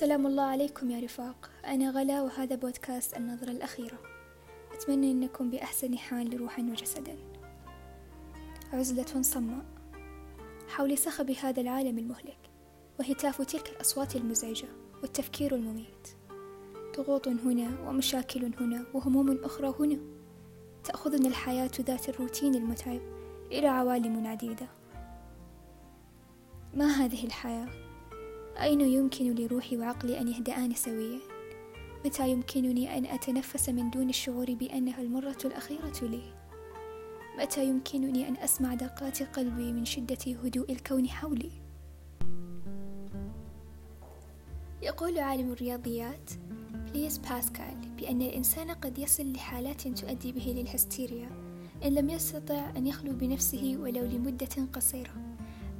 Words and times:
سلام 0.00 0.26
الله 0.26 0.42
عليكم 0.42 0.90
يا 0.90 1.00
رفاق. 1.00 1.50
أنا 1.66 1.90
غلا 1.90 2.22
وهذا 2.22 2.56
بودكاست 2.56 3.16
النظرة 3.16 3.50
الأخيرة. 3.50 3.98
أتمنى 4.72 5.10
أنكم 5.12 5.50
بأحسن 5.50 5.98
حال 5.98 6.40
روحا 6.40 6.62
وجسدا. 6.62 7.16
عزلة 8.72 9.22
صماء. 9.22 9.64
حول 10.68 10.98
صخب 10.98 11.30
هذا 11.30 11.60
العالم 11.60 11.98
المهلك 11.98 12.38
وهتاف 13.00 13.42
تلك 13.42 13.68
الأصوات 13.68 14.16
المزعجة 14.16 14.68
والتفكير 15.02 15.54
المميت. 15.54 16.08
ضغوط 16.96 17.28
هنا 17.28 17.88
ومشاكل 17.88 18.52
هنا 18.60 18.84
وهموم 18.94 19.44
أخرى 19.44 19.74
هنا. 19.80 19.98
تأخذنا 20.84 21.28
الحياة 21.28 21.70
ذات 21.80 22.08
الروتين 22.08 22.54
المتعب 22.54 23.00
إلى 23.52 23.66
عوالم 23.66 24.26
عديدة. 24.26 24.68
ما 26.74 26.86
هذه 26.86 27.24
الحياة؟ 27.24 27.89
أين 28.56 28.80
يمكن 28.80 29.34
لروحي 29.34 29.76
وعقلي 29.76 30.20
أن 30.20 30.28
يهدأان 30.28 30.74
سويا؟ 30.74 31.18
متى 32.04 32.30
يمكنني 32.30 32.98
أن 32.98 33.06
أتنفس 33.06 33.68
من 33.68 33.90
دون 33.90 34.08
الشعور 34.08 34.54
بأنها 34.54 35.00
المرة 35.00 35.38
الأخيرة 35.44 36.00
لي؟ 36.02 36.22
متى 37.38 37.64
يمكنني 37.64 38.28
أن 38.28 38.36
أسمع 38.36 38.74
دقات 38.74 39.22
قلبي 39.22 39.72
من 39.72 39.84
شدة 39.84 40.32
هدوء 40.44 40.72
الكون 40.72 41.08
حولي؟ 41.08 41.50
يقول 44.82 45.18
عالم 45.18 45.52
الرياضيات 45.52 46.30
بليس 46.92 47.18
باسكال 47.18 47.76
بأن 47.96 48.22
الإنسان 48.22 48.70
قد 48.70 48.98
يصل 48.98 49.32
لحالات 49.32 49.88
تؤدي 49.88 50.32
به 50.32 50.54
للهستيريا 50.56 51.30
إن 51.84 51.94
لم 51.94 52.10
يستطع 52.10 52.70
أن 52.76 52.86
يخلو 52.86 53.12
بنفسه 53.12 53.76
ولو 53.80 54.04
لمدة 54.04 54.68
قصيرة 54.72 55.12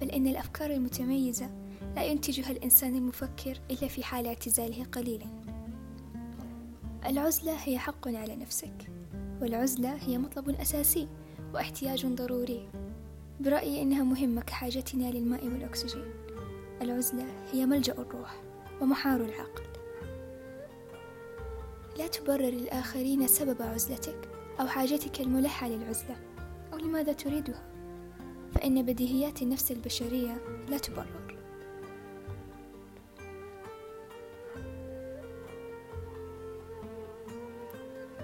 بل 0.00 0.10
إن 0.10 0.26
الأفكار 0.26 0.70
المتميزة 0.70 1.50
لا 1.98 2.04
ينتجها 2.04 2.50
الإنسان 2.50 2.96
المفكر 2.96 3.60
إلا 3.70 3.88
في 3.88 4.04
حال 4.04 4.26
اعتزاله 4.26 4.84
قليلا. 4.84 5.26
العزلة 7.06 7.52
هي 7.52 7.78
حق 7.78 8.08
على 8.08 8.36
نفسك 8.36 8.90
والعزلة 9.40 9.94
هي 9.94 10.18
مطلب 10.18 10.50
أساسي 10.50 11.08
واحتياج 11.54 12.06
ضروري. 12.06 12.68
برأيي 13.40 13.82
إنها 13.82 14.04
مهمة 14.04 14.42
كحاجتنا 14.42 15.10
للماء 15.10 15.44
والأكسجين. 15.44 16.04
العزلة 16.82 17.26
هي 17.52 17.66
ملجأ 17.66 17.92
الروح 17.92 18.42
ومحار 18.80 19.20
العقل. 19.20 19.64
لا 21.98 22.06
تبرر 22.06 22.48
الآخرين 22.48 23.26
سبب 23.26 23.62
عزلتك 23.62 24.28
أو 24.60 24.66
حاجتك 24.66 25.20
الملحة 25.20 25.68
للعزلة 25.68 26.16
أو 26.72 26.78
لماذا 26.78 27.12
تريدها. 27.12 27.62
فإن 28.54 28.82
بديهيات 28.82 29.42
النفس 29.42 29.72
البشرية 29.72 30.40
لا 30.68 30.78
تبرر. 30.78 31.27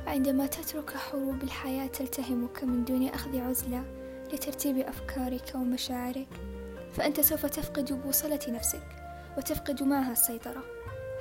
عندما 0.07 0.47
تترك 0.47 0.97
حروب 0.97 1.43
الحياة 1.43 1.87
تلتهمك 1.87 2.65
من 2.65 2.85
دون 2.85 3.09
أخذ 3.09 3.39
عزلة 3.39 3.85
لترتيب 4.33 4.79
أفكارك 4.79 5.53
ومشاعرك 5.55 6.29
فأنت 6.93 7.21
سوف 7.21 7.47
تفقد 7.47 7.93
بوصلة 7.93 8.41
نفسك 8.49 8.87
وتفقد 9.37 9.83
معها 9.83 10.13
السيطرة. 10.13 10.65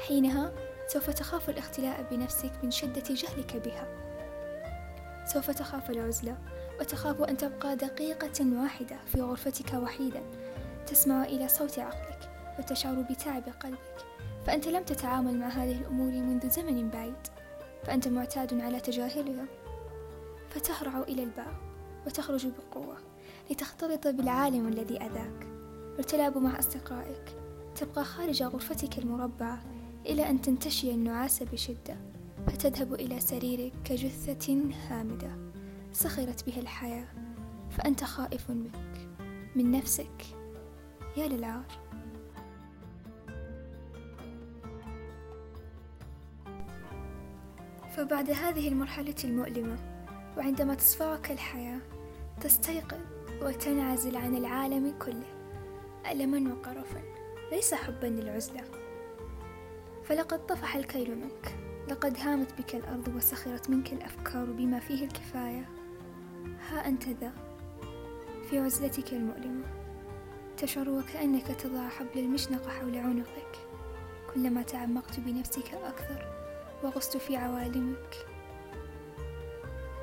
حينها 0.07 0.51
سوف 0.87 1.09
تخاف 1.09 1.49
الاختلاء 1.49 2.05
بنفسك 2.11 2.51
من 2.63 2.71
شدة 2.71 3.03
جهلك 3.09 3.57
بها. 3.65 3.87
سوف 5.25 5.51
تخاف 5.51 5.89
العزلة 5.89 6.37
وتخاف 6.79 7.21
أن 7.21 7.37
تبقى 7.37 7.75
دقيقة 7.75 8.61
واحدة 8.61 8.95
في 9.05 9.21
غرفتك 9.21 9.73
وحيدا 9.73 10.21
تسمع 10.87 11.23
إلى 11.23 11.47
صوت 11.47 11.79
عقلك 11.79 12.29
وتشعر 12.59 12.95
بتعب 13.09 13.43
قلبك 13.63 14.05
فأنت 14.45 14.67
لم 14.67 14.83
تتعامل 14.83 15.37
مع 15.37 15.47
هذه 15.47 15.71
الأمور 15.81 16.11
منذ 16.11 16.49
زمن 16.49 16.89
بعيد. 16.89 17.32
فأنت 17.83 18.07
معتاد 18.07 18.61
على 18.61 18.79
تجاهلها 18.79 19.45
فتهرع 20.49 21.01
إلى 21.01 21.23
الباب 21.23 21.55
وتخرج 22.05 22.47
بقوة 22.47 22.97
لتختلط 23.51 24.07
بالعالم 24.07 24.67
الذي 24.67 24.97
أذاك. 24.97 25.47
وتلعب 25.99 26.37
مع 26.37 26.59
أصدقائك 26.59 27.37
تبقى 27.75 28.03
خارج 28.03 28.43
غرفتك 28.43 28.97
المربعة 28.97 29.63
إلى 30.05 30.29
أن 30.29 30.41
تنتشي 30.41 30.91
النعاس 30.91 31.43
بشدة 31.43 31.97
فتذهب 32.47 32.93
إلى 32.93 33.19
سريرك 33.19 33.73
كجثة 33.85 34.57
هامدة 34.89 35.37
سخرت 35.91 36.45
بها 36.45 36.59
الحياة 36.59 37.07
فأنت 37.69 38.03
خائف 38.03 38.49
منك 38.49 39.09
من 39.55 39.71
نفسك 39.71 40.23
يا 41.17 41.27
للعار. 41.27 41.65
فبعد 47.97 48.31
هذه 48.31 48.67
المرحلة 48.67 49.15
المؤلمة 49.23 49.77
وعندما 50.37 50.75
تصفعك 50.75 51.31
الحياة 51.31 51.79
تستيقظ 52.41 52.99
وتنعزل 53.41 54.17
عن 54.17 54.35
العالم 54.35 54.93
كله 54.99 55.33
ألما 56.11 56.53
وقرفا 56.53 57.01
ليس 57.51 57.73
حبا 57.73 58.07
للعزلة. 58.07 58.63
فلقد 60.03 60.45
طفح 60.45 60.75
الكيل 60.75 61.15
منك 61.15 61.55
لقد 61.89 62.17
هامت 62.17 62.61
بك 62.61 62.75
الأرض 62.75 63.15
وسخرت 63.15 63.69
منك 63.69 63.93
الأفكار 63.93 64.45
بما 64.45 64.79
فيه 64.79 65.05
الكفاية. 65.05 65.69
ها 66.69 66.87
أنت 66.87 67.09
ذا 67.09 67.31
في 68.49 68.59
عزلتك 68.59 69.13
المؤلمة. 69.13 69.65
تشعر 70.57 70.89
وكأنك 70.89 71.47
تضع 71.47 71.89
حبل 71.89 72.19
المشنقة 72.19 72.69
حول 72.69 72.97
عنقك 72.97 73.57
كلما 74.33 74.61
تعمقت 74.61 75.19
بنفسك 75.19 75.73
أكثر. 75.73 76.42
وغصت 76.83 77.17
في 77.17 77.35
عوالمك. 77.35 78.25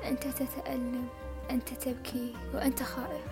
أنت 0.03 0.27
تتألم 0.27 1.07
أنت 1.49 1.69
تبكي 1.69 2.33
وأنت 2.53 2.83
خائف. 2.83 3.25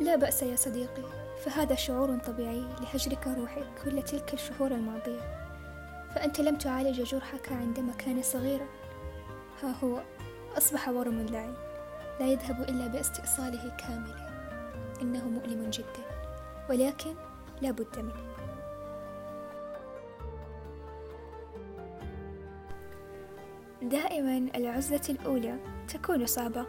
لا 0.00 0.16
بأس 0.16 0.42
يا 0.42 0.56
صديقي 0.56 1.02
فهذا 1.44 1.74
شعور 1.74 2.18
طبيعي 2.18 2.64
لهجرك 2.80 3.26
روحك 3.26 3.66
كل 3.84 4.02
تلك 4.02 4.34
الشهور 4.34 4.70
الماضية. 4.70 5.42
فأنت 6.14 6.40
لم 6.40 6.56
تعالج 6.56 7.02
جرحك 7.02 7.52
عندما 7.52 7.92
كان 7.92 8.22
صغيرا 8.22 8.66
ها 9.62 9.74
هو 9.84 10.02
أصبح 10.56 10.88
ورم 10.88 11.26
لعين 11.26 11.54
لا 12.20 12.26
يذهب 12.26 12.60
إلا 12.60 12.86
باستئصاله 12.86 13.76
كاملا. 13.76 14.28
إنه 15.02 15.28
مؤلم 15.28 15.70
جدا 15.70 16.04
ولكن 16.70 17.14
لا 17.62 17.70
بد 17.70 17.98
منه. 17.98 18.31
دائما 23.92 24.50
العزلة 24.54 25.00
الأولى 25.08 25.58
تكون 25.88 26.26
صعبة 26.26 26.66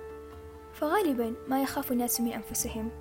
فغالبا 0.73 1.35
ما 1.47 1.61
يخاف 1.63 1.91
الناس 1.91 2.21
من 2.21 2.33
أنفسهم 2.33 2.91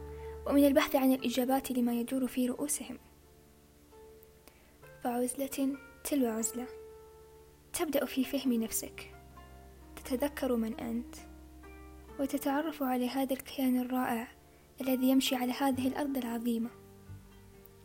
ومن 0.47 0.67
البحث 0.67 0.97
عن 0.97 1.13
الإجابات 1.13 1.71
لما 1.71 1.93
يدور 1.93 2.27
في 2.27 2.49
رؤوسهم. 2.49 2.99
فعزلة 5.05 5.77
تلو 6.05 6.29
عزلة. 6.29 6.67
تبدأ 7.73 8.05
في 8.05 8.25
فهم 8.25 8.53
نفسك. 8.53 9.15
تتذكر 9.97 10.57
من 10.57 10.81
أنت. 10.81 11.15
وتتعرف 12.21 12.83
على 12.83 13.09
هذا 13.09 13.33
الكيان 13.33 13.81
الرائع 13.81 14.29
الذي 14.81 15.09
يمشي 15.09 15.35
على 15.35 15.53
هذه 15.53 15.89
الأرض 15.89 16.17
العظيمة. 16.17 16.71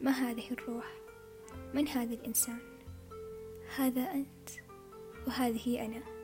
ما 0.01 0.11
هذه 0.11 0.51
الروح؟ 0.51 0.85
من 1.73 1.87
هذا 1.87 2.13
الإنسان؟ 2.13 2.59
هذا 3.77 4.01
أنت. 4.01 4.49
وهذه 5.27 5.85
أنا. 5.85 6.16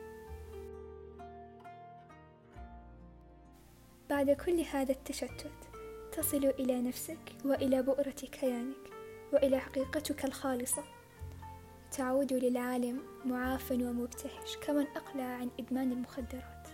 بعد 4.14 4.30
كل 4.30 4.60
هذا 4.60 4.92
التشتت 4.92 5.70
تصل 6.12 6.44
إلى 6.44 6.82
نفسك 6.82 7.18
وإلى 7.44 7.82
بؤرة 7.82 8.10
كيانك 8.10 8.90
وإلى 9.32 9.58
حقيقتك 9.58 10.24
الخالصة. 10.24 10.82
تعود 11.90 12.32
للعالم 12.32 13.00
معافى 13.24 13.74
ومبتهج 13.74 14.56
كمن 14.66 14.86
أقلع 14.96 15.24
عن 15.24 15.50
إدمان 15.60 15.92
المخدرات. 15.92 16.68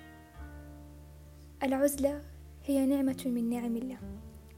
العزلة 1.63 2.21
هي 2.65 2.87
نعمة 2.87 3.23
من 3.27 3.51
نعم 3.51 3.77
الله 3.77 3.99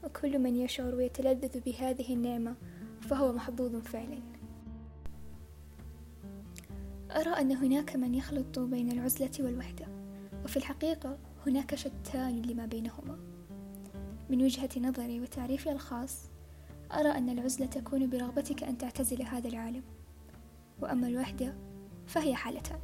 وكل 0.03 0.39
من 0.39 0.55
يشعر 0.55 0.95
ويتلذذ 0.95 1.59
بهذه 1.59 2.13
النعمة 2.13 2.55
فهو 3.01 3.33
محظوظ 3.33 3.75
فعلا. 3.75 4.19
أرى 7.11 7.29
أن 7.29 7.51
هناك 7.51 7.95
من 7.95 8.15
يخلط 8.15 8.59
بين 8.59 8.91
العزلة 8.91 9.31
والوحدة 9.39 9.85
وفي 10.43 10.57
الحقيقة 10.57 11.17
هناك 11.47 11.75
شتان 11.75 12.41
لما 12.41 12.65
بينهما. 12.65 13.19
من 14.29 14.41
وجهة 14.41 14.69
نظري 14.77 15.21
وتعريفي 15.21 15.71
الخاص 15.71 16.29
أرى 16.91 17.09
أن 17.09 17.29
العزلة 17.29 17.65
تكون 17.65 18.09
برغبتك 18.09 18.63
أن 18.63 18.77
تعتزل 18.77 19.21
هذا 19.21 19.47
العالم. 19.47 19.83
وأما 20.81 21.07
الوحدة 21.07 21.55
فهي 22.07 22.35
حالتان. 22.35 22.79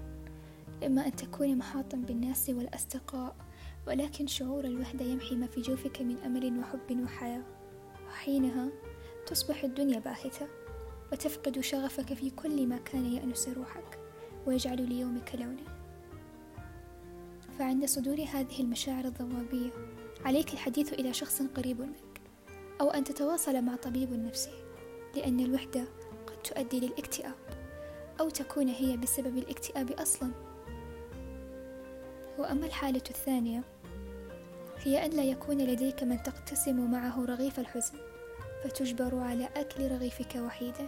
إما 0.86 1.08
أن 1.08 1.16
تكون 1.16 1.58
محاطا 1.58 1.98
بالناس 1.98 2.50
والأصدقاء 2.50 3.36
ولكن 3.88 4.28
شعور 4.28 4.66
الوحدة 4.66 5.06
يمحي 5.06 5.36
ما 5.36 5.48
في 5.48 5.62
جوفك 5.62 6.02
من 6.02 6.18
أمل 6.18 6.60
وحب 6.60 7.04
وحياة. 7.04 7.44
وحينها 8.08 8.70
تصبح 9.28 9.64
الدنيا 9.64 10.00
باهتة 10.00 10.48
وتفقد 11.12 11.60
شغفك 11.60 12.14
في 12.14 12.30
كل 12.30 12.68
ما 12.68 12.78
كان 12.78 13.06
يأنس 13.06 13.48
روحك 13.48 14.00
ويجعل 14.48 14.90
ليومك 14.90 15.36
لونه 15.36 15.79
فعند 17.60 17.86
صدور 17.86 18.22
هذه 18.34 18.60
المشاعر 18.62 19.06
الضبابية 19.06 19.70
عليك 20.26 20.54
الحديث 20.54 20.94
إلى 20.94 21.14
شخص 21.14 21.42
قريب 21.42 21.82
منك 21.82 22.22
أو 22.82 22.90
أن 22.90 23.04
تتواصل 23.04 23.62
مع 23.62 23.76
طبيب 23.76 24.14
نفسي 24.14 24.64
لأن 25.16 25.40
الوحدة 25.40 25.86
قد 26.28 26.42
تؤدي 26.44 26.80
للاكتئاب 26.80 27.36
أو 28.20 28.30
تكون 28.30 28.68
هي 28.68 28.98
بسبب 28.98 29.38
الاكتئاب 29.38 29.92
أصلا. 29.92 30.32
وأما 32.38 32.66
الحالة 32.66 33.04
الثانية 33.10 33.64
هي 34.78 35.06
أن 35.06 35.10
لا 35.10 35.24
يكون 35.24 35.58
لديك 35.58 36.04
من 36.04 36.24
تقتسم 36.24 36.92
معه 36.92 37.26
رغيف 37.26 37.60
الحزن 37.60 37.98
فتجبر 38.64 39.20
على 39.20 39.50
أكل 39.56 39.92
رغيفك 39.92 40.36
وحيدا. 40.36 40.88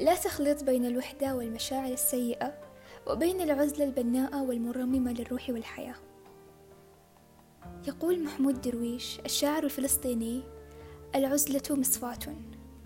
لا 0.00 0.14
تخلط 0.14 0.64
بين 0.64 0.86
الوحدة 0.86 1.36
والمشاعر 1.36 1.92
السيئة 1.92 2.54
وبين 3.06 3.40
العزلة 3.40 3.84
البناءة 3.84 4.42
والمرممة 4.42 5.12
للروح 5.12 5.50
والحياة. 5.50 5.94
يقول 7.88 8.24
محمود 8.24 8.60
درويش 8.60 9.20
الشاعر 9.20 9.64
الفلسطيني 9.64 10.42
العزلة 11.14 11.62
مصفاة 11.70 12.36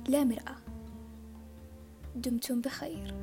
لا 0.09 0.25
مرآة. 0.25 0.57
دمتم 2.17 2.61
بخير. 2.61 3.15